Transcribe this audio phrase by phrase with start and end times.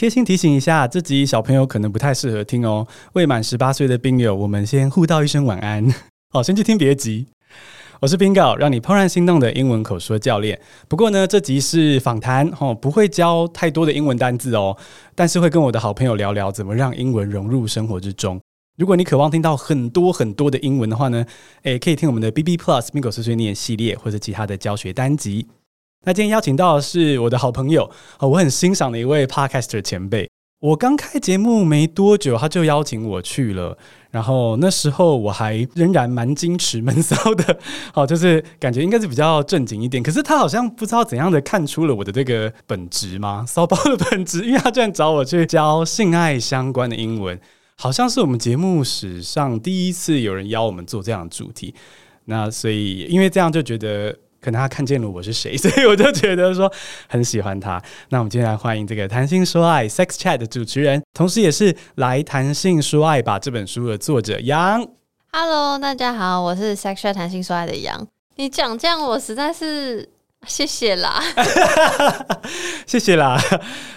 [0.00, 2.88] 贴心提醒一下，这集小朋友可能不太适合听哦。
[3.12, 5.86] 未满十八岁的宾友，我们先互道一声晚安。
[6.32, 7.26] 好，先去听别急。
[8.00, 10.58] 我是 Bingo，让你怦然心动的英文口说教练。
[10.88, 14.74] 不过呢，这集是访谈哦，不会教太多的英文单字哦，
[15.14, 18.40] 但是会跟我的好朋友聊聊怎么让英文融入生活之中。
[18.78, 21.26] 如果你渴望听到很多很多的英文的话呢，
[21.64, 25.46] 诶，可以听我们的 BB Plus Bingo 碎碎念系列或者其他的教学单集。
[26.06, 27.84] 那今天邀请到的是我的好朋友
[28.16, 30.26] 啊，我很欣赏的一位 Podcaster 前辈。
[30.60, 33.76] 我刚开节目没多久，他就邀请我去了。
[34.10, 37.58] 然后那时候我还仍然蛮矜持闷骚的，
[37.92, 40.02] 好， 就是感觉应该是比较正经一点。
[40.02, 43.44] 可是他好像不知道怎样的看出了我的这个本质吗？
[43.46, 47.38] 骚包的本质，因为他居然找我去教性爱相关的英文，
[47.76, 51.74] 好像是我们节目史上第一次有人邀我们做这样的主题。
[52.24, 54.16] 那所以因为这样就觉得。
[54.40, 56.72] 可能他看见了我是谁， 所以我就觉得说
[57.08, 57.82] 很喜欢他。
[58.08, 64.86] 那我们今天来欢迎这个谈性说爱 Sex Chat 的主持人，同时也是来谈性说爱吧这本书的作者杨。
[65.32, 68.06] Hello，大家好，我是 Sex Chat 谈性说爱的杨。
[68.36, 70.08] 你讲这样，我实在是
[70.46, 71.22] 谢谢啦，
[72.86, 73.38] 谢谢啦。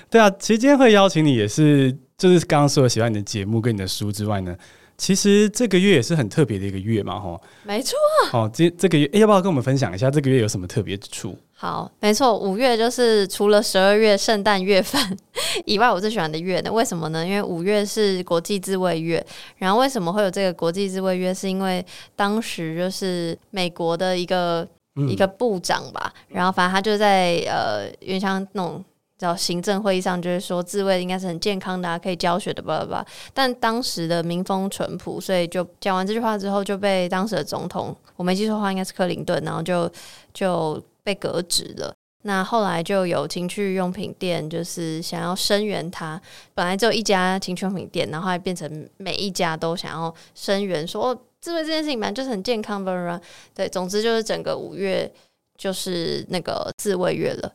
[0.09, 4.55] 对啊，其实今天会邀请你，也是就是刚刚说的喜欢你的节目跟你的书之外呢。
[5.03, 7.97] 其实这个月也是很特别的一个月嘛，哈，没错。
[8.31, 11.37] 哦，这这个月，欸，要不要跟我们分享一下这个月有什么特别之处？
[11.51, 15.17] 好，没错，五月就是除了十二月圣诞月份
[15.65, 16.71] 以外，我最喜欢的月呢？
[16.71, 17.27] 为什么呢？
[17.27, 19.21] 因为五月是国际自卫月。
[19.57, 21.33] 然后为什么会有这个国际自卫月？
[21.33, 28.81] 是因为当时就是美国的一个、嗯、一个部长吧，然后反正他就在呃，有点像那种。
[29.23, 33.05] 到行政会议上，就是说自慰应该是很健康的啊，可以教学的，吧吧。
[33.33, 39.89] 但当时的民风淳朴，所以就讲完这句话之后，就被当时的总统，我没记错的话，应该是克林顿，然后就
[40.33, 41.93] 就被革职了。
[42.25, 46.21] 那后来就有情趣用品店，就是想要声援他。
[46.53, 53.21] 本来只有一家情趣用品店，然后还变成每一家都想要声援，说自慰这件事情本来就是很健康，吧吧吧。
[53.53, 55.11] 对，总之就是整个五月
[55.57, 57.51] 就是那个自慰月了。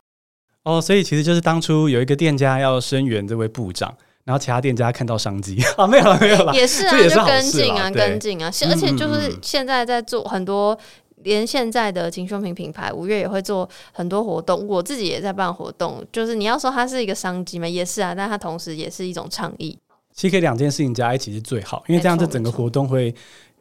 [0.64, 19.78] 哦，所以其实就是当初有一个店家要声援这位部长，然后其他店家看到商机 啊，没有了，没有了，也是啊，是就跟进啊，跟进啊，而且就是现在在做很多，嗯、连现在的情趣用品品牌五月也会做很多活动，我自己也在办活动，就是你要说它是一个商机嘛，也是啊，但它同时也是一种倡议。
[20.12, 23.14] 其实可以两件事情加一起是最好，因为这样子整个活动会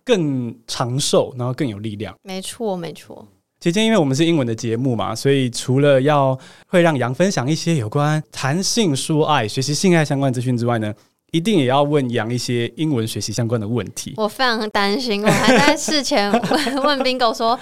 [0.04, 2.16] 更长寿，然后更有力量。
[2.24, 3.26] 没错，没错。
[3.60, 6.38] 今天因为我们是英文的节目嘛，所以除了要
[6.68, 10.94] 会让杨分享一些有关谈性说爱、学习性爱相关资讯之外呢，
[11.32, 14.14] 一定也要问杨一些英文学习相关的问题。
[14.18, 17.60] 我非常担心，我还在事前问问 Bingo 说，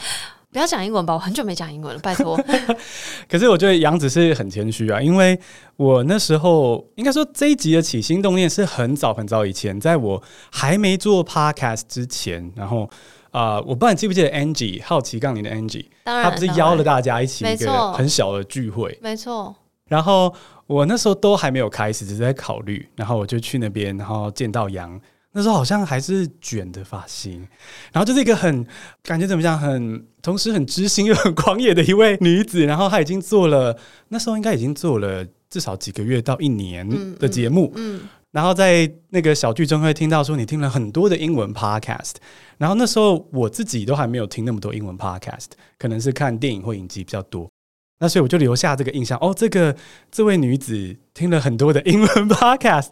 [0.51, 2.37] 不要讲英文吧，我很久没讲英文了，拜托。
[3.31, 5.39] 可是我觉得杨子是很谦虚啊，因为
[5.77, 12.89] 我那时候应该说这一集的起心动念是很早很早以前，在我还没做 Podcast 之前，然后。
[13.35, 19.53] 啊、呃，我不知道你记不记得 Angie 好奇杠铃的 Angie，他不是邀了大家一起一个很小的聚会，没错。
[19.89, 20.33] 然后
[20.67, 22.87] 我那时候都还没有开始，只是在考虑。
[22.95, 24.97] 然后我就去那边，然后见到杨，
[25.33, 27.45] 那时候好像还是卷的发型，
[27.91, 28.65] 然后就是一个很
[29.03, 32.65] 感觉怎么讲，很同时很知心又很狂野的一位女子。
[32.65, 36.87] 然后她已经做了，那时候应该已经做了至少几个月到一年
[37.19, 37.97] 的节目，嗯。
[37.97, 42.15] 嗯嗯然后在那个小剧中会听到说你听了很多的英文 podcast，
[42.57, 47.49] 然后那时候我自己都还没有听那么多英文 podcast，可能是看电影或影集比较多，
[47.97, 49.73] 那所以我就留下这个印象哦，这个
[50.11, 52.89] 这位女子听了很多的英文 podcast，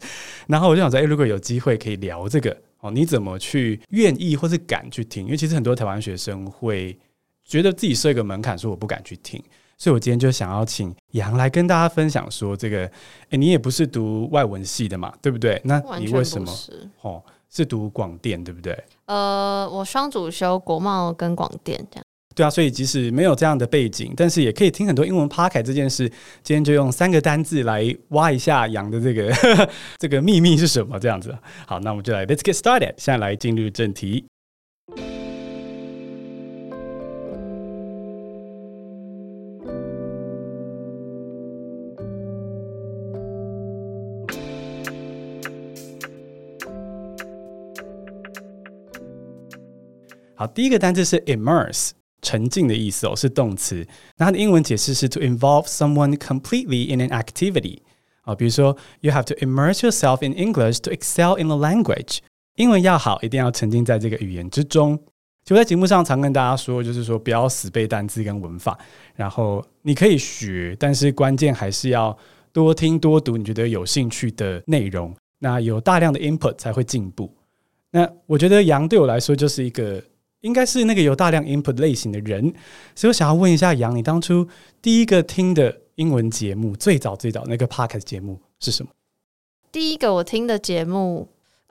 [0.48, 5.25] 然后我就想说，诶，如果有机会可以聊这个哦，你怎么去愿意或是敢去听？
[5.25, 6.98] 因为其实很多台湾学生会
[7.44, 9.44] 觉得自己设一个门槛，说我不敢去听。
[9.78, 12.91] 所以，我今天就想要请杨来跟大家分享说，这个，哎、
[13.31, 15.61] 欸，你也不是读外文系的嘛，对不对？
[15.66, 16.51] 那你为什么？
[17.01, 18.78] 哦，是读广电，对不对？
[19.06, 22.03] 呃，我双主修国贸跟广电这样。
[22.35, 26.09] 对啊，所以即使没有这样的背景，但是也可以听很多英文 Podcast 这件事。
[26.41, 29.31] 今天就用三个单字来挖一下杨的这个
[30.00, 31.00] 这个秘密是什么？
[31.00, 31.38] 这样子。
[31.68, 34.25] 好，那我们就来 Let's get started，现在来进入正题。
[50.44, 51.92] 好，第一个单词是 immerse，
[52.22, 53.88] 沉浸的意思哦，是动词。
[54.18, 57.78] 那它的英文解释是 to involve someone completely in an activity。
[58.24, 62.18] 啊，比如说，you have to immerse yourself in English to excel in the language。
[62.56, 65.00] 英文要好，一定要沉浸在这个语言之中。
[65.45, 68.78] 就在节目上常跟大家说，就是说不要死背单字跟文法，
[69.16, 72.18] 然后你可以学，但是关键还是要
[72.51, 75.16] 多听多读你觉得有兴趣的内容。
[75.39, 77.34] 那有大量的 input 才会进步。
[77.92, 80.04] 那我觉得杨对我来说就是一个，
[80.44, 82.54] 应该是那个有大量 input 类型的人。
[82.95, 84.48] 所以我想要问一下杨，你当初
[84.81, 88.92] 第一个听的英文节目，最早最早那个 podcast 节目是什么？
[89.72, 91.28] 第一个我听的节目，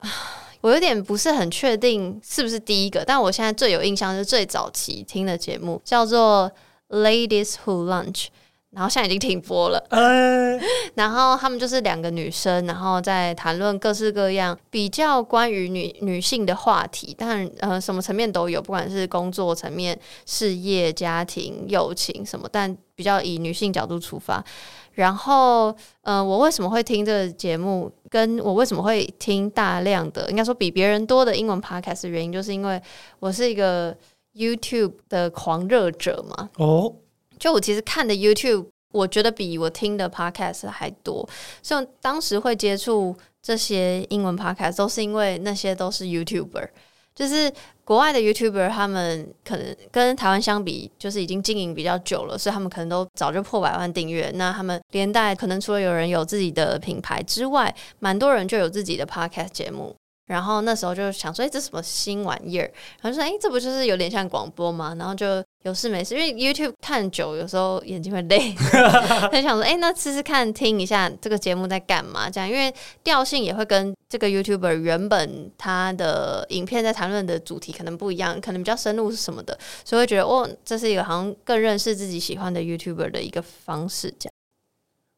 [0.62, 6.50] 我有点不是很确定是不是第一个，但我现在最有印象是最早期听的节目，叫做
[6.88, 8.26] Ladies Who Lunch。
[8.74, 10.58] 然后现在已经停播了，呃、
[10.96, 24.42] 然后他们就是两个女生，然后在谈论各式各样比较关于女女性的话题，但呃什么层面都有，不管是工作层面、事业、家庭、友情什么，但比较以女性角度出发。
[24.92, 27.92] 然后呃，我为什么会听这个节目？
[28.08, 32.80] 跟我为什么会听大量的，应该说比别人多的英文 podcast 的原因，就是因为
[33.18, 33.94] 我是一个
[34.34, 36.48] YouTube 的狂热者嘛。
[36.56, 36.94] 哦。
[37.42, 41.28] 就我其实看的 YouTube，我觉得比我听的 Podcast 还多，
[41.60, 46.68] 所以当时会接触这些英文 Podcast，都是因为那些都是 YouTuber，
[47.16, 47.52] 就是
[47.82, 54.30] 国外的 YouTuber，他们可能跟台湾相比，就是已经经营比较久了，所以他们可能都早就破百万订阅。
[54.36, 59.92] 那他们连带可能除了有人有自己的品牌之外，蛮多人就有自己的 Podcast 节目。
[60.26, 62.70] 然后那时候就想说，哎，这什么新玩意儿？
[63.00, 64.94] 然后说，哎，这不就是有点像广播吗？
[64.96, 68.52] 然后就有事没事，因为 YouTube 看久，有时候眼睛会累，
[69.30, 72.28] 很想说，哎，那试试看听一下这个节目在干嘛？
[72.28, 72.72] 这样，因为
[73.04, 84.32] 调性也会跟这个 YouTuber 原本他的影片在谈论的主题可能不一样，可能比较深入是什么的，所以会觉得，哦，这是一个好像更认识自己喜欢的 YouTuber 的一个方式，这样。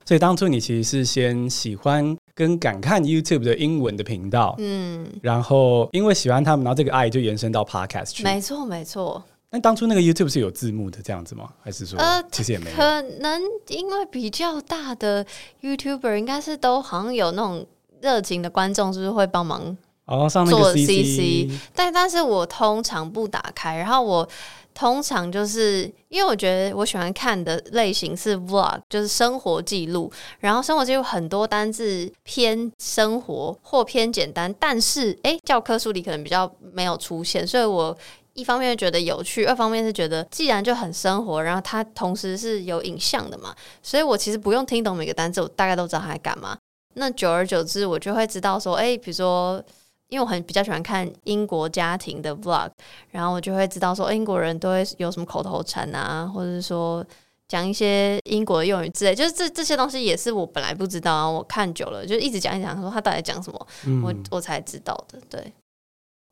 [0.04, 8.22] 所以当初你其实是先喜欢跟敢看 YouTube 的英文的频道，嗯，然后因为喜欢他们，然后这个爱就延伸到 Podcast 去。
[8.22, 9.24] 没错，没错。
[9.54, 11.48] 那当初那个 YouTube 是有字幕的这样子吗？
[11.62, 12.76] 还是说，呃，其实也没有？
[12.76, 15.24] 可能因为比较大的
[15.62, 17.64] YouTuber 应该是都好像有那种
[18.00, 21.48] 热情的观众，是不是会帮忙哦上那个 CC？
[21.72, 24.28] 但但是我通常不打开，然后我。
[24.76, 30.10] 通常就是因为我觉得我喜欢看的类型是 vlog，就是生活记录。
[30.40, 37.96] 然后生活记录很多单字偏生活或偏简单，但是诶，教科书里可能比较没有出现，所以我
[38.34, 46.56] 一方面觉得有趣，二方面是觉得既然就很生活，然后它同时是有影像的嘛，所以我其实不用听懂每个单词，我大概都知道它在干嘛。
[46.94, 49.62] 那久而久之，我就会知道说，诶，比如说。
[50.10, 52.70] 因为我很比较喜欢看英国家庭的 vlog，
[53.10, 57.04] 然后我就会知道说英国人都会有什么口头禅啊，或者是说
[57.48, 61.28] 讲一些英国的用语之类，就是这这些东西也是我本来不知道啊。
[61.28, 65.18] 我看久了就一直讲一讲，说他到底讲什么，嗯、我我才知道的。
[65.28, 65.52] 对，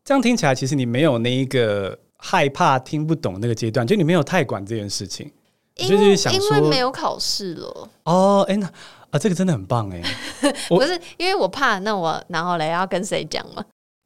[0.05, 5.31] 这样听起来其实你没有那一个害怕听不懂那个阶段，就你没有太管这件事情，
[5.77, 8.45] 因就是想说因为没有考试了哦。
[8.49, 8.67] 哎，那
[9.11, 10.03] 啊，这个真的很棒哎，
[10.69, 13.65] 不是因为我怕，那我然后嘞要跟谁讲嘛？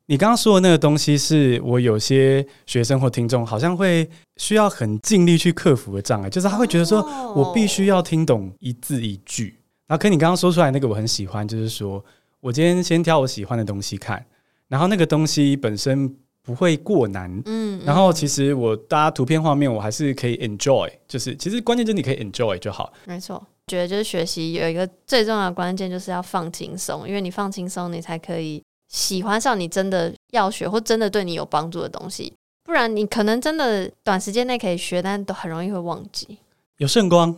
[0.08, 7.02] 你刚刚说的那个东西，是我有些学生或听众好像会需要很尽力去克服的障碍，就是他会觉得说
[7.34, 9.58] 我必须要听懂一字一句。
[9.88, 12.04] 然后，可你刚刚说出来那个我很喜欢，就是说
[12.40, 14.24] 我今天先挑我喜欢的东西看，
[14.68, 22.92] 然后那个东西本身不会过难，嗯，然后其实我搭图片画面我还是可以 enjoy，就是其实关键就是你可以 enjoy 就好。
[23.04, 28.62] 没错，觉得就是学习有一个最重要的关键就是要放轻松，因为你放轻松，你才可以。
[28.88, 36.38] 喜欢上你真的要学或真的对你有帮助的东西，不然你可能真的短时间内可以学，但都很容易会忘记。
[36.78, 37.34] 有圣光，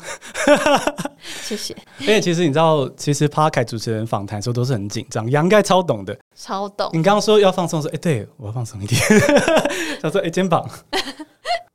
[1.43, 1.77] 谢谢。
[2.01, 6.91] 而且其实你知道，其实 Podcast 主持人访谈的时候都是很紧张，杨应该超懂的，超懂。
[6.93, 9.01] 你刚刚说要放松，说哎，对我要放松一点。
[10.03, 10.69] 他说哎，肩膀。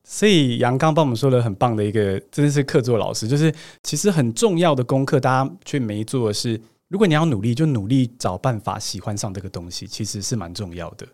[0.03, 6.59] 所以杨刚帮我们说了很棒的一个，真的是客座老师，就是其实很重要的功课，大家却没做的是。
[6.89, 11.07] 如果你要努力，就努力找办法喜欢上这个东西，其实是蛮重要的。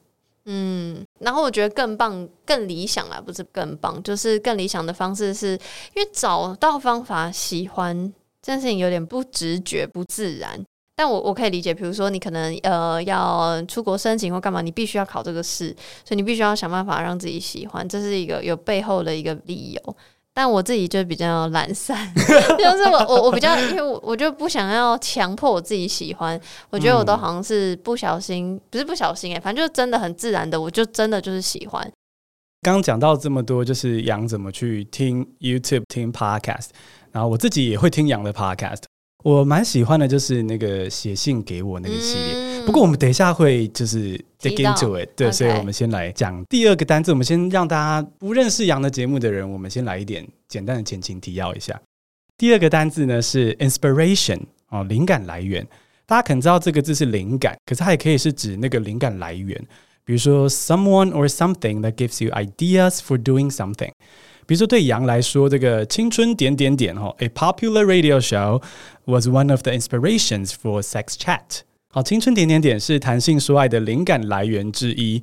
[0.46, 5.52] 嗯，然后我觉得更棒、更理想啊，不是更棒，就是更理想的方式，是
[5.94, 10.60] 因为找到方法喜欢这件事情有点不直觉、不自然。
[10.96, 15.70] 但我我可以理解，比如说你可能呃要出国申请或干嘛，你必须要考这个试，
[16.04, 19.96] 所以你必须要想办法让自己喜欢，这是一个有背后的一个理由。
[20.39, 31.86] 但我自己就比较懒散， 就是我我我比较，因为我我就不想要强迫我自己喜欢，我觉得我都好像是不小心，嗯、不是不小心哎、欸，反正就是真的很自然的，我就真的就是喜欢。
[32.62, 36.67] 刚讲到这么多，就是杨怎么去听 YouTube 听 Podcast，
[37.12, 38.84] 然后我自己也会听杨的 Podcast。
[39.25, 42.34] 我蛮喜欢的，就是那个写信给我那个系列。
[42.34, 47.12] 嗯、不过我们等一下会就是 dig into it，对.所以我们先来讲第二个单字。
[47.12, 51.80] 我们先让大家不认识羊的节目的人，我们先来一点简单的前情提要一下。
[52.38, 54.39] 第二个单字呢是 inspiration，
[54.70, 55.68] 哦，灵感来源。
[56.06, 59.56] 大家可能知道这个字是灵感，可是它也可以是指那个灵感来源。
[60.06, 63.92] 比如说，someone or something that gives you ideas for doing something。
[64.48, 68.60] 比如说，对杨来说，这个青春点点点哈，a popular radio show
[69.06, 71.60] was one of the inspirations for sex chat。
[71.91, 75.22] 好，青春点点点是谈性说爱的灵感来源之一。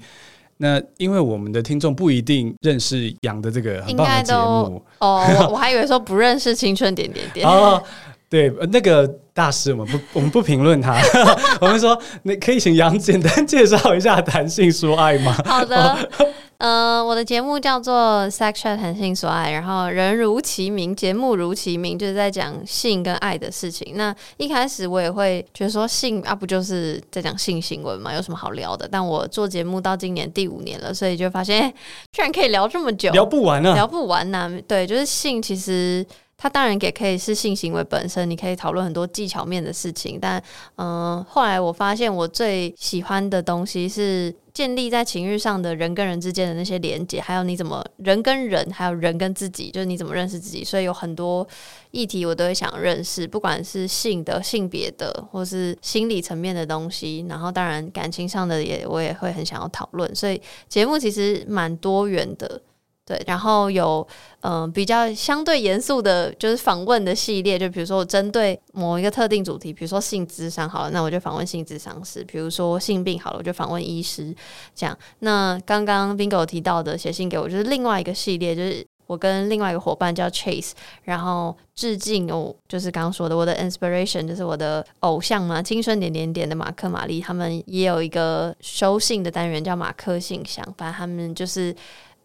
[0.56, 7.80] 那因为我们的听众不一定认识杨的这个很棒的节目哦，我我还以为说不认识青春点点点 哦。
[8.28, 11.00] 对，那个大师，我们不， 我们不评论他。
[11.61, 15.32] 我们说，你可以请杨简单介绍一下谈性说爱吗？
[15.44, 16.11] 好的，
[16.59, 23.95] 呃，我的节目叫做 Sex Chat 谈性说爱，然后人如其名，节目如其名，就是在讲性跟爱的事情。
[23.97, 28.15] 那一开始我也会觉得说，性啊，不就是在讲性行为吗？
[28.15, 28.89] 有什么好聊的？
[28.91, 31.73] 但我做节目到今年第五年了，所以就发现，
[32.13, 34.63] 居然可以聊这么久，聊不完啊，聊不完呐、啊。
[34.67, 36.05] 对，就是性，其实。
[36.39, 40.19] 它当然也可以是性行为本身，你可以讨论很多技巧面的事情。
[40.21, 40.37] 但，
[40.75, 50.65] 嗯、呃，后来我发现我最喜欢的东西是建立在情欲上的人跟人之间的那些连接，还有你怎么人跟人，还有人跟自己，就是你怎么认识自己。
[50.65, 51.47] 所以有很多
[51.91, 57.27] 议题我都会想认识，不管是性的、性别的，或是心理层面的东西。
[57.29, 60.17] 然后，当然感情上的也我也会很想要讨论。
[60.17, 62.63] 所以节目其实蛮多元的。
[63.07, 64.07] 对，然后有
[64.41, 74.35] 嗯、比较相对严肃的，就是访问的系列，就比如说我针对某一个特定主题，比如说性智商好了，那我就访问性智商师；比如说性病好了，我就访问医师。
[74.75, 80.73] 这样，那刚刚 Bingo 提到的写信给我，就是另外一个系列，就是我跟另外一个伙伴叫 Chase，
[81.05, 91.75] 然后致敬哦，就是刚刚说的我的 inspiration，就是我的偶像嘛，青春点点点的马克玛丽，他们也有一个收信的单元叫马克信箱，反正他们就是。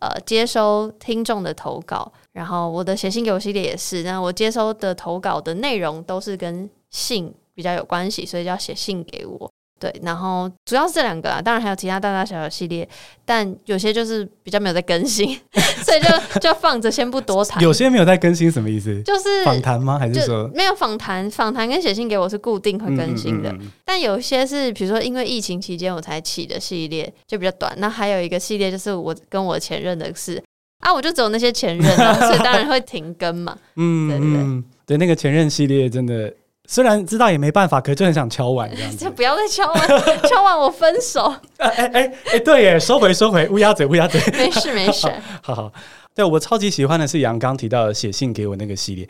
[0.02, 9.52] 呃，接收听众的投稿，然后我的写信给我系列也是，那我接收的投稿的内容都是跟信比较有关系，所以就要写信给我。
[9.82, 12.88] 对，然后主要是这两个啊，当然还有其他大大小小系列，
[13.26, 15.36] 但有些就是比较没有在更新，
[15.84, 17.64] 所以就就放着先不多谈。
[17.64, 19.02] 有些没有在更新什么意思？
[19.02, 19.98] 就是访谈吗？
[19.98, 21.28] 还是说没有访谈？
[21.32, 27.74] 访谈跟写信给我是固定会更新的，嗯嗯嗯，但有些是比如说因为疫情期间我才起的系列，就比较短。
[27.78, 30.40] 那还有一个系列就是我跟我前任的事
[30.82, 33.58] 啊，我就只有那些前任啊，所以当然会停更嘛。
[33.78, 36.32] 嗯，对对对，对那个前任系列真的。
[36.68, 38.98] 虽然知道也没办法，可是就很想敲碗这样子。
[39.04, 39.88] 就不要再敲碗，
[40.30, 41.34] 敲碗我分手。
[41.58, 44.22] 哎哎哎哎，对耶，收回收回，乌鸦嘴乌鸦嘴。
[44.32, 45.08] 没事没事。
[45.42, 45.74] 好好，
[46.16, 49.08] 对我超级喜欢的是杨刚提到的写信给我那个系列。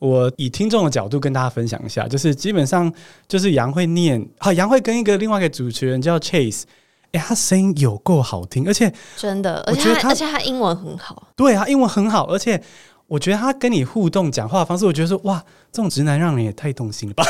[0.00, 2.92] 我以听众的角度跟大家分享一下，就是基本上
[3.28, 6.64] 就是杨会念，好，杨会跟一个另外一个主持人叫 Chase，
[7.12, 11.28] 哎，他声音有够好听，而且真的，而且他而且他英文很好。
[11.36, 12.60] 对啊，英文很好，而且。
[13.06, 15.44] 我觉得他跟你互动讲话的方式，我觉得说哇，
[15.74, 17.24] 这种直男让人也太动心了吧。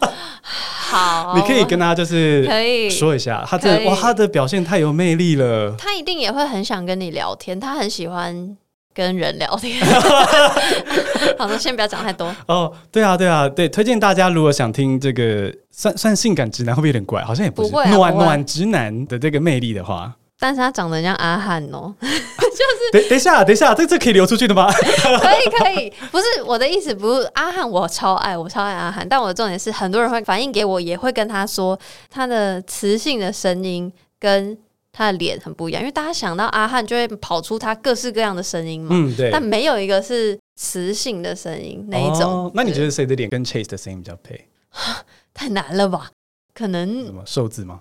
[0.42, 5.74] 好，你可以跟他就是可以说一下，他这哇，他的表现太有魅力了。
[5.78, 8.54] 他一定也会很想跟你聊天，他很喜欢
[8.92, 9.82] 跟人聊天。
[11.38, 12.34] 好的，先不要讲太多。
[12.46, 17.22] 哦，对啊，对啊，对，推荐大家如果想听这个算算性感直男，会不会有点怪？
[17.24, 20.14] 好像也不是，暖暖直男的这个魅力的话。
[20.38, 24.70] 但是他长得像阿汉哦， 就是等等一下，等一下，这这可以流出去的吗？
[24.72, 29.06] 可以可以，不是我的意思，不是阿汉，我超爱，我超爱阿汉。
[29.08, 31.78] 但我的重点是，很多人会反映给我，也会跟他说，
[32.10, 34.56] 他的磁性的声音跟
[34.92, 39.30] 他的脸很不一样，因为大家想到阿汉就会跑出他各式各样的声音嘛，嗯，对。
[39.32, 42.30] 但没有一个是磁性的声音那一种。
[42.30, 44.48] 哦，那你觉得谁的脸跟 Chase 的声音比较配？
[45.34, 46.10] 太难了吧？
[46.54, 47.78] 可能什么瘦子吗？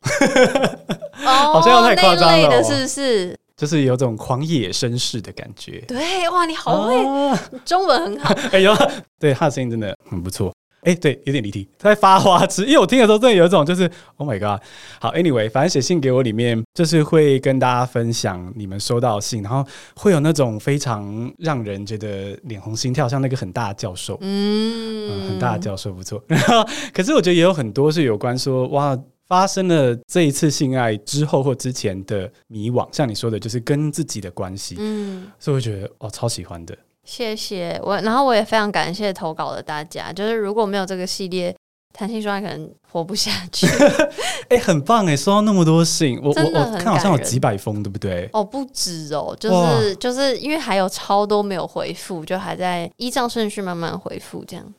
[1.27, 3.37] 哦，好像要太夸张了，的是不是？
[3.55, 5.83] 就是有种狂野绅士的感觉。
[5.87, 8.33] 对，哇，你好会，啊、中文很好。
[8.53, 8.75] 哎呦，
[9.19, 10.53] 对，他的声音真的很不错。
[10.83, 14.63] 哎，对，有点离题，他在发花痴，因为我听的时候真的有一种就是，Oh my god！
[15.01, 19.65] 好，Anyway，反正写信给我里面就是会跟大家分享你们收到的信，然后
[19.95, 26.23] 会有那种非常让人觉得脸红心跳，像那个很大的教授，嗯，嗯，很大的教授不错。
[26.27, 36.77] 然后，可是我觉得也有很多是有关说，哇，发生了这一次性爱之后或之前的迷惘，像你说的，就是跟自己的关系，嗯，所以我觉得哦，超喜欢的。
[37.03, 40.11] 谢谢我，然后我也非常感谢投稿的大家。
[40.11, 41.55] 就是如果没有这个系列，
[41.93, 43.65] 谈性说爱可能活不下去。
[44.49, 48.29] 哎、欸，很棒哎，收到那么多信，我我我看好像有几百封，对不对？
[48.33, 54.73] 哦，不止哦，就是就是因为还有超多没有回复，就还在依照顺序慢慢回复这样。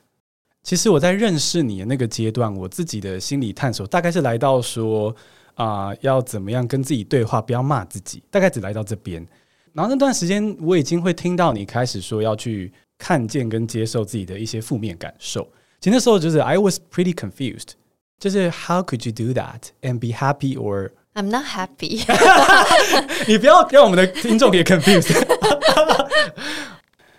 [0.69, 5.09] 其实我在认识你的那个阶段，我自己的心理探索大概是来到说
[5.55, 9.27] 啊、呃，要怎么样跟自己对话，不要骂自己，大概只来到这边。
[9.73, 15.43] 然后那段时间，我已经会听到你开始说要去看见跟接受自己的一些负面感受，
[15.81, 17.69] 其实那时候就是 I was pretty confused，
[18.21, 22.05] 就是 How could you do that and be happy or I'm not happy？
[23.27, 25.17] 你不要让我们的听众也 confused。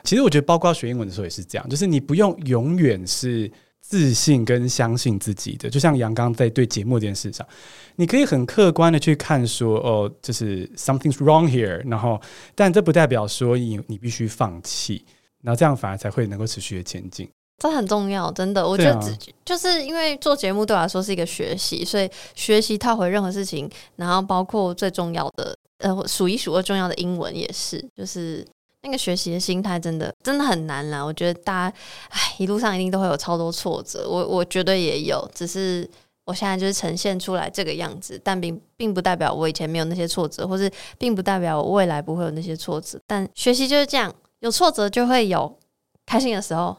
[0.10, 5.70] 其实我觉得，包括学英文的时候也是这样，就是你不用永远是自信跟相信自己的。
[5.70, 7.48] 就像杨刚在对节目这件事上，
[7.96, 11.88] 你可以很客观的去看说，哦，就是 something's wrong here。
[11.88, 12.20] 然后，
[12.56, 15.06] 但这不代表说你你必须放弃，
[15.44, 17.30] 然后这样反而才会能够持续的前进。
[17.60, 18.68] 这很重要，真的。
[18.68, 28.44] 我觉得就是因为做节目对我来说是一个学习，所以学习套回任何事情，然后包括最重要的，呃，数一数二重要的英文也是，就是。
[28.82, 31.76] 那个学习的心态真的真的很难啦，我觉得大家
[32.10, 35.88] 唉，一路上一定都会有超多挫折，我我觉得也有，只是
[36.26, 43.00] 我现在就是呈现出来这个样子，但并并不代表我以前没有那些挫折，或是并不代表我未来不会有那些挫折。
[43.06, 45.58] 但学习就是这样，有挫折就会有
[46.06, 46.78] 开心的时候。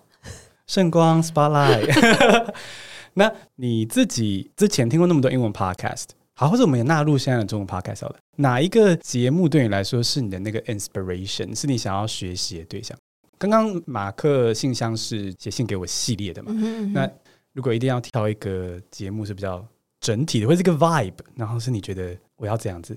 [0.66, 2.54] 圣光 Spotlight，
[3.14, 6.04] 那你自己之前听过那么多英文 Podcast？
[6.40, 8.16] 好，或者我们也纳入现在的中文 podcast 好了。
[8.36, 12.96] 哪一个节目对你来说是你的那个 inspiration，是你想要学习的对象？
[13.36, 16.50] 刚刚马克信箱是写信给我系列的嘛？
[16.94, 17.06] 那
[17.52, 19.62] 如果一定要挑一个节目是比较
[20.00, 22.96] 整体的，或者是一个 vibe，然后是你觉得我要这样子？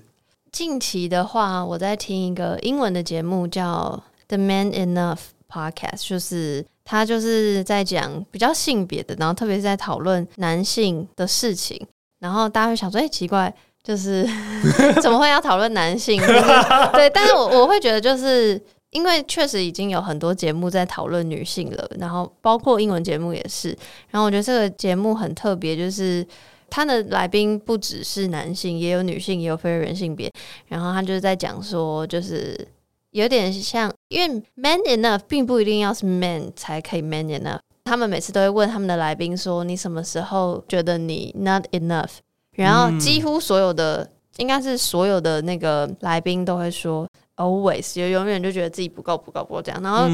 [0.50, 5.20] 近期的话，我在听一个英文的节目叫 The Man Enough
[5.50, 11.86] Podcast，就是他就是在讲比较性别的，然后特别是在讨论男性的事情。
[12.24, 14.26] 然后大家会想说：“哎、奇怪，就是
[15.02, 16.18] 怎么会要讨论男性？”
[16.94, 18.58] 对，但是我我会觉得，就是
[18.92, 23.76] 因为确实已经有很多节目在讨论女性了，然后包括英文节目也是。
[24.08, 26.26] 然后我觉得这个节目很特别，就是
[26.70, 30.32] 他的来宾不只是男性，也有女性，也有非二元性别。
[30.68, 32.66] 然后他就是在讲说，就是
[33.10, 37.60] 有点像，因为 man enough 并不一定要是 man 才可以 man enough。
[37.84, 42.12] 他们每次都会问他们的来宾说：“你什么时候觉得你 not enough？”
[42.56, 49.82] 然后几乎所有的，嗯、应该是所有的那个来宾都会说 “always”，就永远就觉得自己不够、不够、不够这样。
[49.82, 50.08] 然后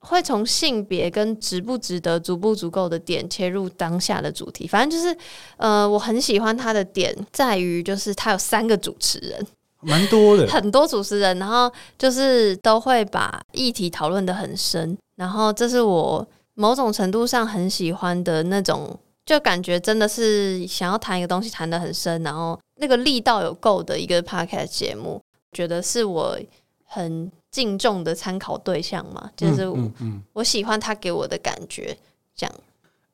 [0.00, 4.66] 会从性别跟值不值得、足不足够的点切入当下的主题。
[4.66, 5.16] 反正就是，
[5.56, 9.46] 呃，我很喜欢他的点在于，就是他有三个主持人，
[9.82, 14.98] 蛮多的，很多主持人，然后就是都会把议题讨论的很深。
[15.14, 16.26] 然后这是我。
[16.54, 25.20] 某种程度上很喜欢的那种，就感觉真的是想要谈一个东西谈得很深，然后那个力道有够的一个 podcast 节目，
[25.52, 26.38] 觉得是我
[26.84, 29.68] 很敬重的参考对象嘛，就是
[30.32, 31.96] 我，喜欢他给我的感觉，
[32.34, 32.54] 这样。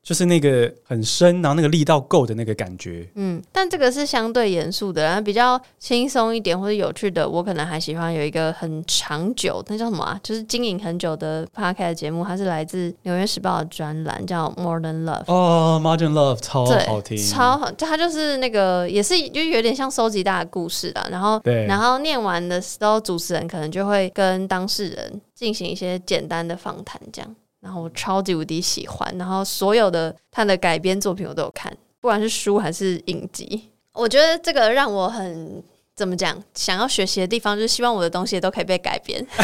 [0.03, 3.07] 就是那个很深，然后那个力道够的那个感觉。
[3.15, 10.19] 嗯，但这个是相对严肃的，然后比较轻松一点或者有趣的，我可能还喜欢有一个很长久，那叫什么啊？
[10.23, 15.25] 就是经营很久的 podcast 节目，它是来自《纽约时报》的专栏，叫 Modern Love。
[15.27, 17.71] 哦，Modern Love 超好听，超好。
[17.73, 27.37] 就它就是那个也是就有点像收集大的故事的，然后对，然后念完的时候，主持人可能就会跟当事人进行一些简单的访谈，这样。
[27.61, 31.71] 然后我超级无敌喜欢，然后所有的他的改编作品我都有看，
[32.01, 33.71] 不管是书还是影集。
[33.93, 35.63] 我觉得这个让我很
[36.01, 39.23] 怎么讲，想要学习的地方就是希望我的东西都可以被改编。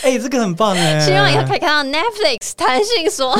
[0.00, 0.98] 哎、欸，这个很棒哎！
[1.04, 3.36] 希望以后可以看到 Netflix 弹性说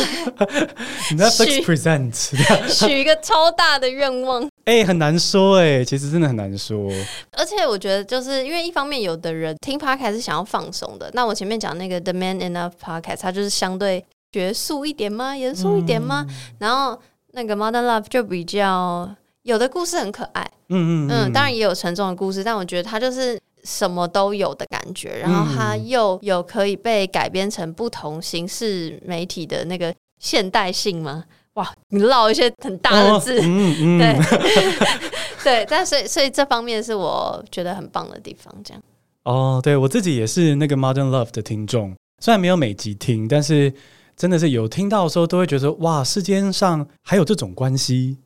[1.17, 2.37] Netflix presents
[2.69, 4.45] 许一个超大的愿望。
[4.67, 6.91] 哎、欸，很难说哎，其实真的很难说。
[7.33, 11.11] 而且我觉得，就是因为一方面，有的人听 podcast 是想要放松的。
[11.15, 15.35] 那我前面讲那个 The Man Enough podcast，它就是相对学术一点吗？
[15.35, 16.27] 严肃一点吗？
[16.29, 17.01] 嗯、然后
[17.33, 19.09] 那个 Modern Love 就比较
[19.43, 20.49] 有的故事很可爱。
[20.69, 25.19] 嗯嗯嗯，当然也有沉重的故事，但我觉得它就是什么都有的感觉。
[25.19, 31.25] 然后它又有可以被改编成不同形式媒体的那个现代性吗？
[31.55, 38.81] 哇，你唠一些很大的字，哦嗯嗯、 对对，但所以所以这方面是我觉得很棒的地方，这样。
[39.25, 43.75] 哦，对我自己也是那个 Modern Love 的听众，虽然没有每集听，但是
[44.17, 48.17] 真的是有听到的时候，都会觉得哇，世间上还有这种关系。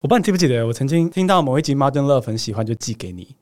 [0.00, 3.36] 我不知道你记不记得，我曾经听到某一集 Modern Love 很喜欢，就寄给你。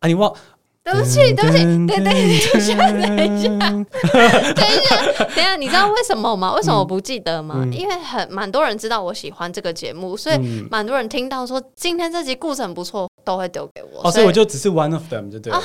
[0.00, 0.34] 啊，你忘？
[0.82, 3.48] 对不起，对不起，对对，等一下，等一下，
[4.52, 6.52] 等一下，等一下，你知道为什么吗？
[6.54, 7.54] 为什么我不记得吗？
[7.58, 10.36] 嗯、因为很蛮多人知道我喜欢这个节目，所以
[10.70, 14.02] 蛮多人听到说今天这集故事很不错，都会丢给我。
[14.08, 15.58] 哦，所以我就只是 one of them 就对了。
[15.58, 15.64] 啊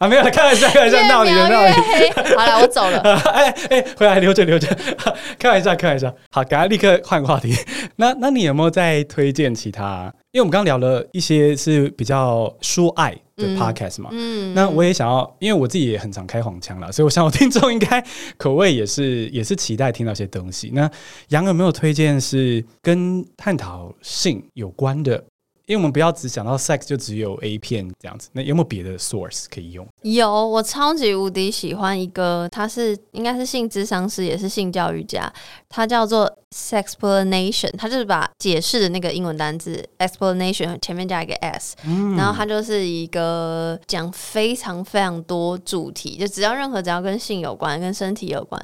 [0.00, 1.74] 啊，没有，开玩笑，开玩笑，闹你的，闹你。
[2.34, 3.00] 好了，我走了。
[3.34, 4.66] 哎哎，回来留着留着，
[5.38, 6.10] 开玩笑，开玩笑。
[6.30, 7.54] 好，赶快立刻换个话题。
[7.96, 10.10] 那那你有没有再推荐其他？
[10.32, 14.08] 因为我们刚刚聊了一些是比较说爱的 podcast 嘛。
[14.10, 14.54] 嗯。
[14.54, 18.02] 那我也想要，因为我自己也很常开黄腔了，所以我想我听众应该
[18.38, 20.70] 口味也是也是期待听到一些东西。
[20.72, 20.90] 那
[21.28, 25.22] 杨有没有推荐是跟探讨性有关的？
[25.70, 29.86] 因为我们不要只想到 sex 就只有 A 片这样子，那有没有别的 source 可以用？
[30.02, 35.32] 有，我超级无敌喜欢一个，他是应该是性智商师，也是性教育家，
[35.68, 48.60] 他叫做 Sexplanation，它就是把解释的那个英文单字 explanation 前面加一个 s，嗯，然后它就是一个讲非常非常多主题，就只要任何只要跟性有关、跟身体有关。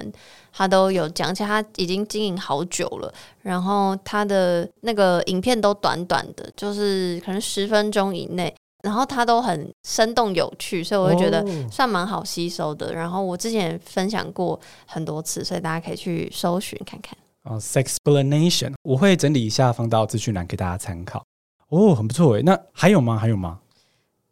[0.59, 3.13] 他都有讲，而且他已经经营好久了。
[3.43, 8.55] 然后他的那个影片都短短的，就是可能十分钟以内。
[8.83, 12.95] 然后他都很生动有趣，所以我会觉得算蛮好吸收的。
[12.95, 17.15] 然后我之前也分享过很多次，所以大家可以去搜寻看看。
[17.49, 21.25] 哦，Sexplanation，我会整理一下放到资讯栏给大家参考。
[21.69, 22.43] 哦，很不错诶。
[22.43, 23.17] 那还有吗？
[23.17, 23.61] 还有吗？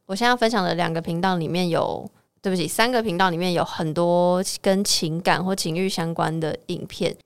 [0.06, 2.10] 我现在分享的两个频道里面有。
[2.42, 7.16] 对不起，三个频道里面有很多跟情感或情欲相关的影片。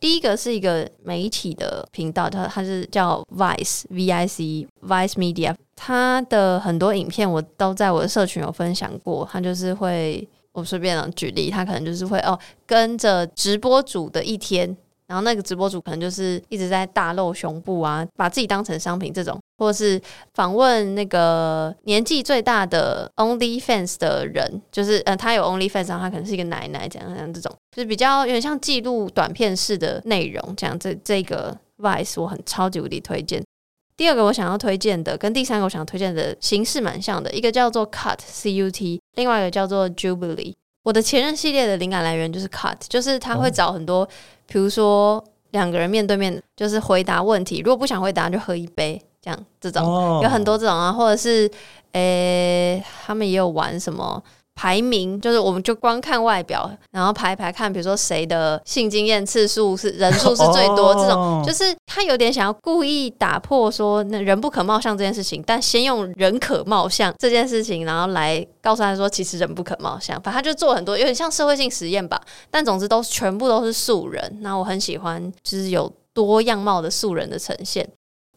[0.00, 9.28] 第一个是一个媒体的频道，它它是叫 Vice V I C Vice Media，它的很多影片我都在我的社群有分享过。
[9.30, 14.74] 它就是会，我随便举例，它可能就是会哦，跟着直播主的一天。
[15.12, 20.00] 然后那个直播主可能就是一直在大露胸部啊，把自己当成商品这种，或者是
[20.32, 30.78] 访问那个年纪最大的 OnlyFans 的人，就是呃他有 OnlyFans，然后他可能是一个奶奶这样这样这种，就是比较有点像记录短片式的内容这样。
[30.78, 33.44] 这这个 Vice 我很超级无敌推荐。
[33.94, 40.54] 第二个我想要推荐的，跟第三个我想要推荐的形式蛮像的，一个叫做 Cut C U T，另外一个叫做 Jubilee。
[40.84, 44.08] 我的前任系列的灵感来源就是 Cut，就是他会找很多。
[44.52, 47.62] 比如说两个人面对面，就是回答问题。
[47.64, 50.22] 如果不想回答，就喝一杯，这样这种、oh.
[50.22, 51.50] 有很多这种啊，或者是
[51.92, 54.22] 诶、欸，他们也有玩什么。
[54.54, 70.14] 排名就是，我们就光看外表，然后排一排看，比如说谁的性经验次数是人数是最多，这种就是他有点想要故意打破说那人不可貌相这件事情，但先用人可貌相这件事情，然后来告诉他说，其实人不可貌相。
[70.22, 74.38] 反正他就做很多有点像社会性实验吧，但总之都全部都是素人。
[74.42, 77.88] 那我很喜欢，就是有多样貌的素人的呈现。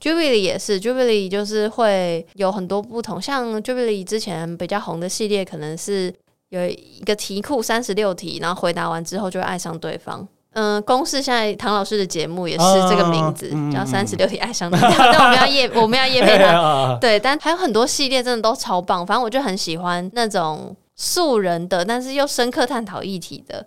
[0.01, 6.13] Jubilee 也是，Jubilee 就是会有很多不同，像 Jubilee 之前比较红的系列，可能是
[6.49, 10.27] 有一个题库三十六题，然后回答完之后就会爱上对方。
[10.51, 14.91] 嗯，公式现在唐老师的节目也是这个名字，叫三十六题爱上对方。
[15.11, 16.97] 但我们要业， 我们要业配他。
[17.01, 23.65] 对，但还有很多系列真的都超棒，反正我就很喜欢那种素人的，但是又深刻探讨议题的。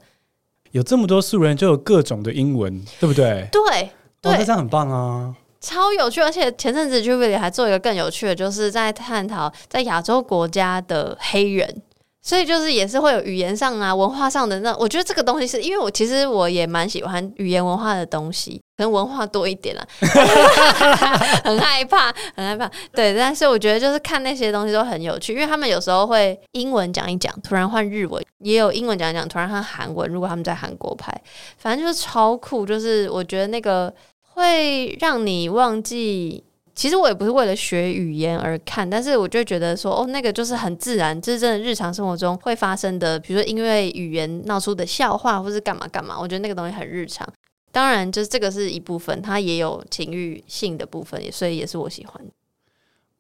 [0.70, 3.46] 有这么多素人，就有各种的英文，对不对？
[3.52, 3.90] 对，
[4.22, 5.34] 对，这样很棒啊。
[5.60, 11.82] 超有趣，而且前阵子 Julie 还做一个更有趣的，就是在探讨在亚洲国家的黑人，
[12.22, 19.84] 所以就是也是会有语言上啊、文化上的那，我觉得这个东西是因为我其实我也蛮喜欢语言文化的东西，可能文化多一点啦，
[21.42, 31.12] 很害怕，很害怕，对，但是我觉得就是看那些东西都很有趣，因为他们有时候会英文讲一讲，突然换日文，也有英文讲一讲，突然换韩文，如果他们在韩国拍，
[31.56, 33.92] 反正就是超酷，就是我觉得那个。
[34.38, 36.42] 会让你忘记，
[36.74, 47.29] 其实我也不是为了学语言而看，但是我就觉得说，哦，那个就是很自然，这是真的日常生活中会发生的，比如说因为语言闹出的笑话，或是干嘛干嘛，我觉得那个东西很日常。
[47.70, 52.24] 当然，就是这个是一部分，它也有情欲性的部分，所以也是我喜欢。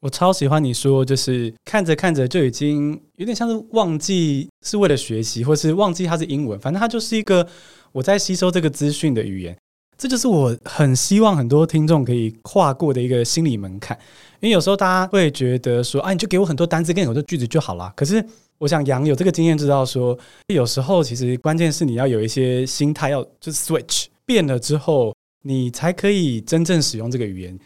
[0.00, 7.46] 我超喜欢你说，就是看着看着就已经有点像是忘记是为了学习，或是忘记它是英文，反正它就是一个
[7.92, 9.56] 我在吸收这个资讯的语言。
[9.98, 13.98] 这就是我很希望很多听众可以跨过的一个心理门槛，
[14.38, 17.92] 因为有时候大家会觉得说，啊，你就给我很多单字跟很多句子就好了。
[17.96, 18.24] 可是，
[18.58, 27.58] 我想杨有这个经验，知道说，有时候其实关键是你要有一些心态，要就是 switch 变了之后，你才可以真正使用这个语言。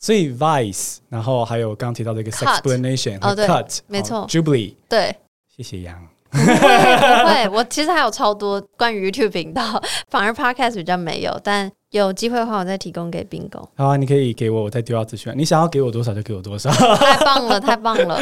[0.00, 5.14] 所以，Vice，然后还有刚刚提到这个 Sexplanation 和 Cut，没错，Jubilee，对，
[5.54, 6.08] 谢谢杨。
[6.30, 11.40] 不会，我其实还有超多关于 YouTube 频道， 反而 Podcast 比较没有。
[11.42, 13.68] 但有机会的话，我再提供给 Bingo。
[13.76, 15.32] 好啊，你可以给我，我再丢到资讯。
[15.36, 16.70] 你想要给我多少就给我多少。
[16.70, 18.20] 太棒了， 太棒了。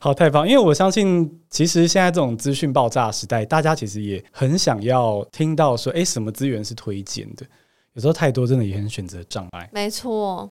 [0.00, 0.46] 好，太棒！
[0.48, 7.46] 因为我相信，其实现在这种资讯爆炸时代，大家其实也很想要听到说，哎，什么资源是推荐的？
[7.94, 9.68] 有时候太多，真的也很选择障碍。
[9.72, 10.48] 没错。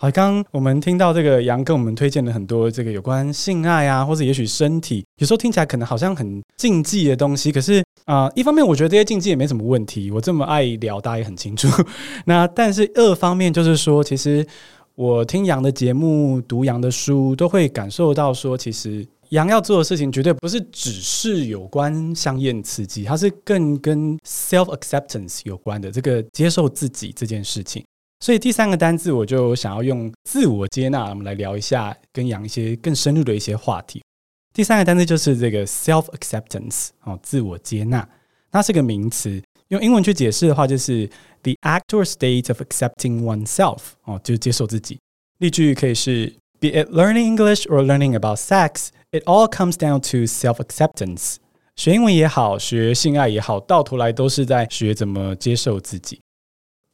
[0.00, 7.50] 好，刚我们听到这个杨跟我们推荐了很多这个有关性爱啊，或者也许身体，有时候听起来可能好像很禁忌的东西。
[7.50, 11.66] 可是啊、一方面我觉得这些禁忌也没什么问题，我这么爱聊，大家也很清楚。
[12.26, 14.46] 那但是二方面就是说，其实
[14.94, 27.84] 我听杨的节目、读杨的书，都会感受到说，其实杨要做的事情绝对不是只是有关香艳刺激，它是更跟 self acceptance 有关的，这个接受自己这件事情。
[28.20, 34.02] 所以第三个单字，我就想要用自我接纳，我们来聊一下跟杨一些更深入的一些话题。
[34.52, 38.06] 第三个单字就是这个 self acceptance 哦，自我接纳，
[38.50, 41.08] 它是个名词，用英文去解释的话，就是
[41.42, 44.98] the act or state of accepting oneself 哦，就是接受自己。
[45.38, 51.36] 例句可以是 Be it learning English or learning about sex, it all comes down to self acceptance。
[51.76, 56.20] 学英文也好，学性爱也好，到头来都是在学怎么接受自己。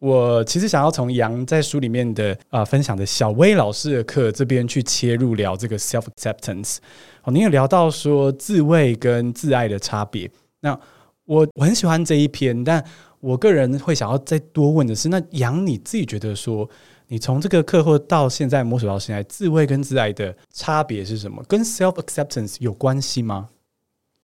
[0.01, 6.77] 我其实想要从杨在书里面的啊、分享的小薇老师的课这边去切入聊这个 self acceptance。
[7.23, 10.31] 哦，你有聊到说自慰跟自爱的差别。
[10.61, 10.79] 那
[11.25, 12.85] 我我很喜欢这一篇，但
[13.21, 16.69] 我个人会想要再多问的是，那杨你自己觉得说，
[17.07, 21.43] 你从这个课后到现在摸索到现在，自慰跟自爱的差别是什么？
[21.49, 23.49] 跟 self acceptance 有关系吗？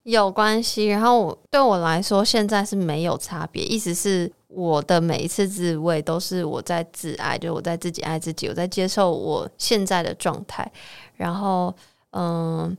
[0.04, 0.88] 有关系。
[0.88, 4.32] 然后我对我来说，现在是没有差别，意思是。
[4.58, 10.68] 我的每一次自慰都是我在自爱，就是我在自己爱自己，我在接受我现在的状态。
[11.16, 11.72] 然后，
[12.14, 12.76] 嗯，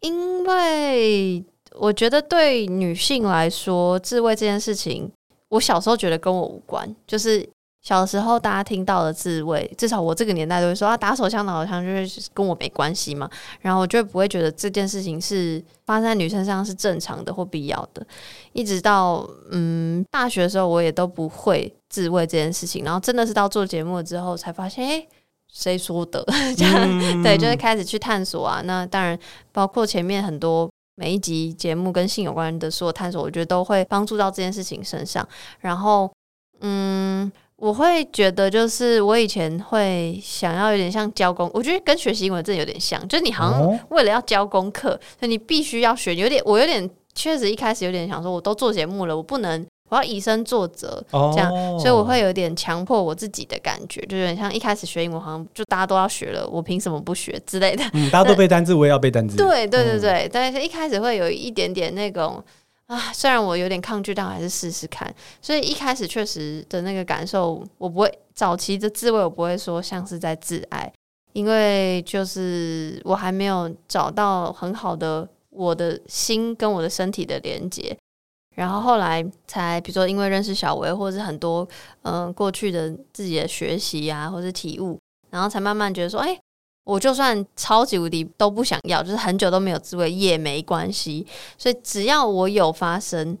[0.00, 5.12] 因为我觉得对女性来说，自慰这件事情，
[5.50, 7.46] 我小时候觉得跟我无关，就是。
[7.84, 13.28] 小时候，大家听到的自慰，至少我这个年代都会说啊，打手枪、打手枪就是跟我没关系嘛。
[13.60, 18.04] 然后我就不会觉得这件事情是发生在女生身上是正常的或必要的。
[18.54, 22.82] 一直到嗯大学的时候，我也都不会自慰这件事情。
[22.86, 25.06] 然后真的是到做节目之后，才发现，哎，
[25.52, 26.24] 谁说的？
[26.56, 28.62] 这样、对，就是开始去探索啊。
[28.64, 29.18] 那当然，
[29.52, 35.28] 包括前面很多每一集节目跟性有关的所有探索，我觉得都会帮助到这件事情身上。
[35.60, 36.10] 然后，
[36.60, 37.30] 嗯。
[37.56, 46.14] 我会觉得，就是我以前会想要有点像教功，我觉得跟学习英文真的有点像，就是你好像为了要教功课，所以你必须要学。
[46.14, 57.84] 有点，我有点确实一开始有点想说，我都做节目了，我不能，我要以身作则，这样，所以我会有点强迫我自己的感觉，就有点像一开始学英文，好像就大家都要学了，我凭什么不学之类的。
[57.92, 59.36] 嗯，大家都 背单词，我也要背单词。
[59.36, 62.42] 对对对对，但是一开始会有一点点那种。
[62.94, 65.12] 啊，虽然我有点抗拒，但我还是试试看。
[65.42, 70.92] 所以一开始确实的那个感受，我不会早期的自慰，我不会说像是在自爱，
[71.32, 77.96] 因为就是我还没有找到很好的我的心跟我的身体的连接。
[78.54, 81.68] 然后后来才，比如说因为认识小薇，或者是很多
[82.02, 84.98] 嗯、呃、过去的自己的学习啊，或者是体悟，
[85.30, 86.38] 然后才慢慢觉得说，哎。
[86.84, 91.26] 我就算超级无敌都不想要，就是很久都没有滋味也没关系。
[91.56, 93.36] 所以只要我有发生，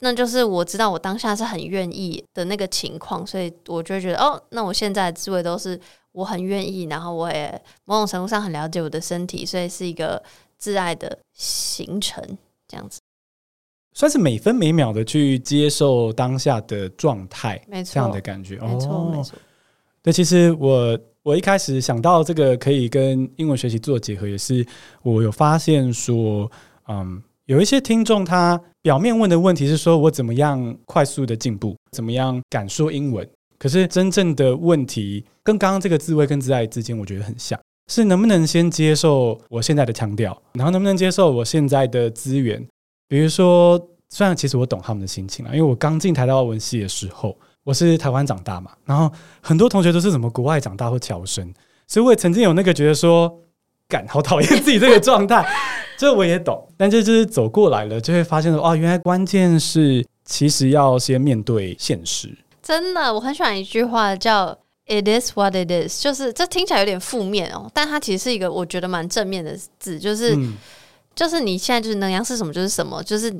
[0.00, 5.80] 那就是我知道我当下是很愿意的那个情况，所以我就会觉得哦，那我现在的自慰都是
[6.10, 10.20] 我很愿意，然后我也某种程度上很了解我的身体，所以是一个
[10.58, 12.20] 自爱的行程，
[12.66, 13.00] 这样子，
[13.94, 19.38] 算是每分每秒的去接受当下的状态，没错，这样的感觉，没错，哦，没错。
[20.02, 20.98] 对，其实我。
[21.22, 24.64] 我一开始想到这个可以跟英文学习做结合，也是
[25.02, 26.50] 我有发现说，
[26.88, 33.28] 嗯，有一些听众他表面问的问题是说我怎么样快速的进步，怎么样敢说英文，
[33.58, 42.66] 可是真正的问题跟刚刚这个自慰跟自爱之间，我觉得很像，是能不能先接受我现在的腔调，然后能不能接受我现在的资源，
[43.06, 43.78] 比如说，
[44.08, 47.36] 虽然其实我懂他们的心情啊，因为我刚进台大文系的时候。
[47.68, 51.52] 我是台湾长大嘛，然后很多同学都是什么国外长大或侨生，
[51.86, 53.30] 所以我也曾经有那个觉得说，
[53.86, 55.46] 干好讨厌自己这个状态，
[55.98, 62.34] 这我也懂，但这就是走过来了，就会发现说，哦，原来关键是其实要先面对现实。
[62.62, 70.54] 真的，我很喜欢一句话叫 “It is what it is”，就是这听起来有点负面哦，但它其实是一个我觉得蛮正面的字，就是、嗯、
[71.14, 73.30] 就是你现在就是能量是什么就是什么，就是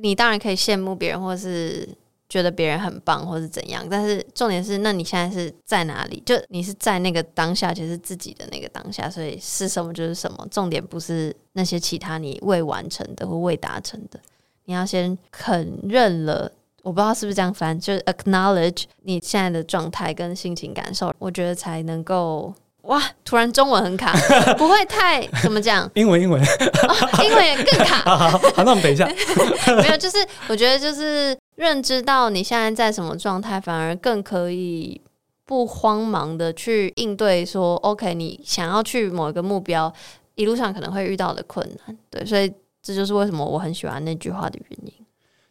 [0.00, 1.88] 你当然可以羡慕别人或是。
[2.28, 6.22] 觉得别人很棒，或是怎样，但是重点是，那你现在是在哪里？
[6.26, 10.46] 就你是在那个当下，其实是自己的那个当下，所以是什么就是什么。
[10.50, 14.18] 重点不是那些其他你未完成的或未达成的，
[14.64, 16.50] 你要先肯认了。
[16.82, 22.54] 我不知道是不是这样翻，就是 acknowledge 你现在的状态跟心情感受，我觉得才能够
[22.86, 24.12] 哇，突然中文很卡，
[24.58, 25.90] 不会太怎么讲？
[25.94, 27.98] 英文英文、哦，英文也更卡。
[28.08, 29.06] 好好好，好，那我们等一下。
[29.82, 30.18] 没有，就是
[30.48, 31.36] 我觉得就是。
[31.56, 35.00] 认知到你现在在什么状态，反而更可以
[35.46, 39.90] 不慌忙的去应对说，OK，你想要去某一个目标，
[40.34, 44.92] 一路上可能会遇到的困难，对，所以这就是为什么我很喜欢那句话的原因。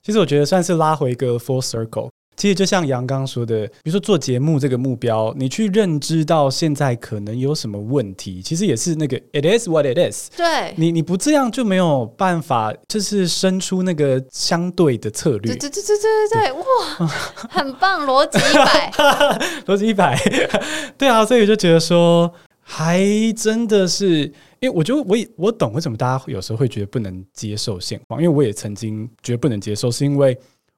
[0.03, 2.11] 其实我觉得算是拉回一个 full circle。
[2.37, 10.29] 其实就像杨刚刚说的，比如说做节目这个目标，你去认知到现在可能有什么问题，其实也是那个 it is what it is。
[10.35, 15.53] 对，你你不这样就没有办法，就是生出那个相对的策略。
[15.53, 17.07] 对对对对对对，哇，
[17.49, 18.91] 很棒，逻辑一百，
[19.65, 20.19] 逻辑一百，
[20.97, 22.29] 对啊，所以我就觉得说，
[22.61, 23.01] 还
[23.37, 24.23] 真的是，
[24.59, 30.37] 因为我觉得我也我懂为什么大家有时候会觉得不能接受现况，因为我也曾经觉得不能接受，是因为。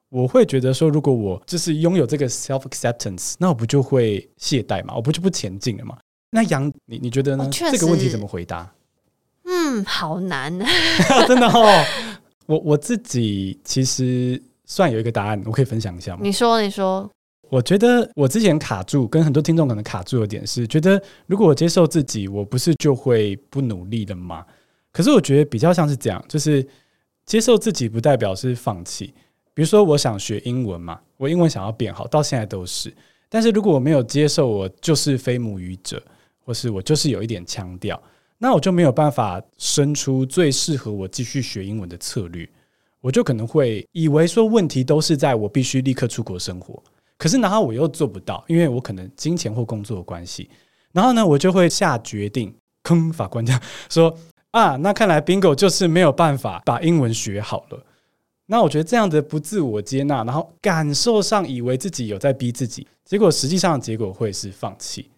[0.10, 4.96] 我会觉得说，如果我就是拥有这个 self acceptance，那我不就会懈怠嘛？
[4.96, 5.98] 我不就不前进了嘛？
[6.32, 7.44] 那杨，你你觉得呢？
[7.44, 8.72] 哦，这个问题怎么回答？
[9.46, 10.58] 嗯，好难，
[11.28, 11.86] 真的哦。
[12.46, 16.20] 我我自己其实算有一个答案，我可以分享一下吗？
[16.24, 17.10] 你说，你说。
[17.50, 24.46] 我觉得我之前卡住，跟很多听众可能卡住的点是，觉得如果我接受自己，我不是就会不努力的吗？
[24.92, 26.68] 可是我觉得比较像是这样，就是
[27.26, 29.14] 接受自己不代表是放弃。
[29.58, 32.94] 比如说，我想学英文嘛，我英文想要变好，到现在都是。
[33.28, 36.00] 但是如果我没有接受我就是非母语者，
[36.46, 38.00] 或是我就是有一点腔调，
[38.38, 42.48] 那我就没有办法生出最适合我继续学英文的策略。
[43.02, 46.80] 我就可能会以为说问题都是在我必须立刻出国生活，
[47.18, 50.48] 可是然后我又做不到，因为我可能金钱或工作的关系。
[50.92, 54.16] 然后呢，我就会下决定，坑法官这样说
[54.52, 57.84] 啊，那看来 Bingo 就是没有办法把英文学好了。
[58.50, 65.10] 那我觉得这样的不自我接纳，然后感受上以为自己有在逼自己，结果实际上的结果会是放弃。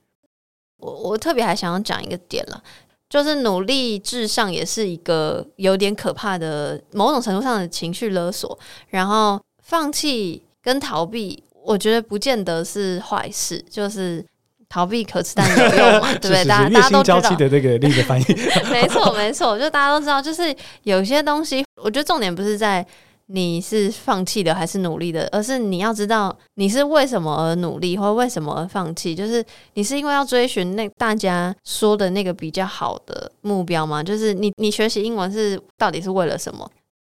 [0.79, 2.63] 我我特别还想要讲一个点了，
[3.07, 8.57] 就是努力至上也是一个有点可怕的某种程度上的情绪勒索。
[8.87, 14.25] 然后放弃跟逃避，我觉得不见得是坏事，就是
[14.67, 16.45] 逃避可耻但有用嘛， 对不对？
[16.45, 18.25] 大家大家都知道的这个另一个翻译，
[18.71, 22.83] 没错没错，就大家都知道，就是有些东西，我觉得重点不是在。
[23.31, 25.29] 你是放弃的还是努力的？
[25.31, 29.13] 而是你要知道你是为什么而努力，或为什么而放弃。
[29.13, 34.03] 就是你是因为要追寻那大家说的那个比较好的目标吗？
[34.03, 36.69] 就是你你学习英文是到底是为了什么？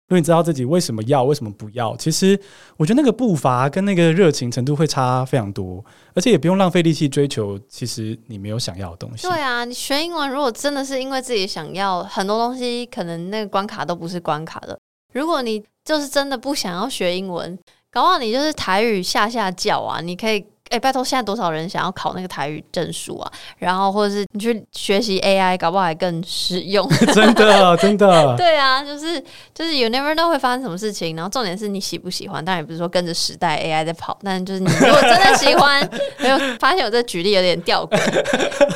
[0.08, 2.40] 如果你知道自己为什么要，为什么不要，其实
[2.78, 9.28] 我觉得那个步伐跟那个热情程度会差非常多，而且也不用浪费力气追求其实你没有想要的东西。
[9.28, 14.78] 对啊，你学英文如果真的是因为自己想要很多东西，可能那个关卡都不是关卡的。
[15.12, 17.58] 如果你就是真的不想要学英文，
[17.90, 20.02] 搞不好你就是台语下下叫啊！
[20.02, 23.32] 你可以哎、欸，拜托，现在多少人想要考那个台语证书啊？
[23.56, 26.86] 然后或者是你去学习 AI，搞不好还更实用。
[27.14, 28.36] 真的，真的。
[28.36, 29.18] 对啊，就是
[29.54, 31.16] 就是 you never know 会发生什么事情。
[31.16, 37.98] 然后重点是你喜不喜欢，当然也不是说跟着时代 AI 在跑，但就是你如果真的喜欢， 没有发现我这举例有点吊诡。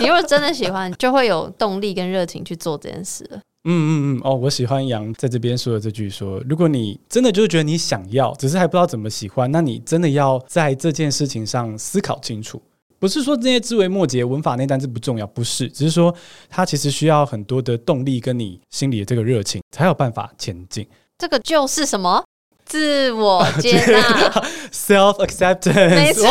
[0.00, 3.38] 你如果真的喜欢，就会有动力跟热情去做这件事了。
[3.64, 12.60] 嗯嗯嗯哦，我喜欢杨在这边说的这句说，如果你真的就是觉得你想要，只是还不知道怎么喜欢，那你真的要在这件事情上思考清楚。
[12.98, 16.14] 不是说这些枝微末节文法那单字不重要，不是，只是说
[16.48, 20.86] 它其实需要很多的动力跟你心里的这个热情，才有办法前进。
[21.18, 22.24] 这个就是什么？
[22.64, 24.00] 自我接纳，
[24.72, 25.90] self acceptance。
[25.90, 26.26] 没错，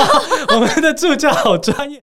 [0.56, 2.02] 我们的助教好专业。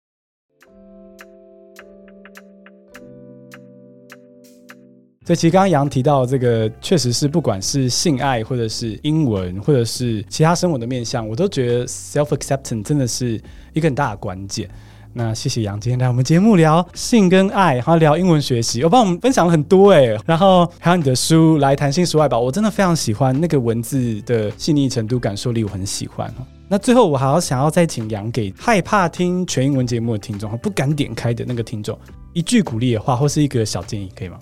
[5.24, 13.40] 所以其实刚刚杨提到这个，确实是不管是性爱，或者是英文，或者是其他生活的面向，我都觉得 self acceptance 真的是
[13.72, 14.68] 一个很大的关键。
[15.14, 26.30] 那谢谢杨今天来我们节目聊性跟爱，还有聊英文学习，我帮我们分享了很多哎、然后还有你的书来谈性说爱吧，我真的非常喜欢那个文字的细腻程度、感受力，我很喜欢。
[26.68, 31.98] 那最后我还要想要再请杨给害怕听全英文节目的听众，不敢点开的那个听众
[32.34, 34.36] 一句鼓励的话，或是一个小建议，可以吗？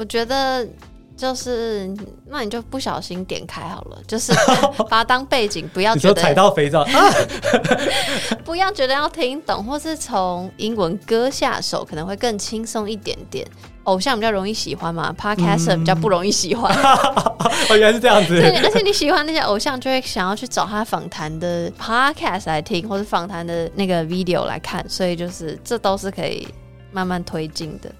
[0.00, 0.66] 我觉得
[1.14, 4.32] 就是，那你就不小心点开好了，就是
[4.88, 6.86] 把它当背景，不要觉得踩到肥皂，
[8.42, 13.46] 不要觉得要听懂，或是从英文歌下手，可能会更轻松一点点。
[13.84, 16.74] 偶像比较容易喜欢嘛，Podcaster 比较不容易喜欢。
[16.74, 18.40] 哦，原来是这样子。
[18.40, 26.48] 对，而且你喜欢那些偶像，就会想要去找他访谈的 Podcast 来听，或者访谈的那个 video 来看，所以就是这都是可以
[26.90, 27.92] 慢慢推进的。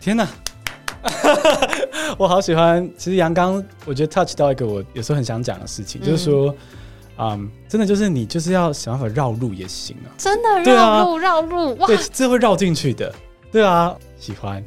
[0.00, 0.28] 天哪！
[2.18, 6.54] 我好喜欢，其实杨刚，我觉得 touch 到一个我有时候很想讲的事情，嗯、就是说，
[7.18, 13.12] 嗯，真的就是你就是要想办法绕路也行啊，真的绕路绕、啊、路哇，对，这会绕进去的，
[13.54, 14.60] 对啊，喜欢。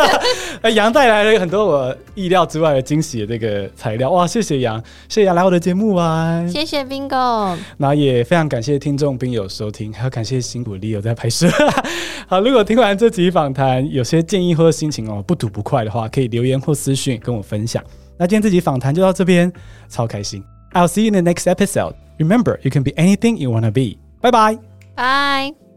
[0.62, 4.26] 哎，杨带来了很多我意料之外的惊喜的这个材料，哇！
[4.26, 7.54] 谢谢杨，谢谢杨来我的节目啊，谢谢 Bingo。
[7.76, 11.50] 那也非常感谢听众朋友收听，还要感谢辛苦 Leo 在拍摄。
[12.26, 17.84] 好，如果听完这集访谈，有些建议或者心情哦不吐不快的话，可以留言或私讯跟我分享。
[18.16, 19.52] 那今天这集访谈就到这边，
[19.90, 20.42] 超开心。
[20.72, 21.92] I'll see you in the next episode.
[22.16, 23.98] Remember, you can be anything you wanna be.
[24.22, 24.58] Bye bye.
[24.96, 25.69] Bye.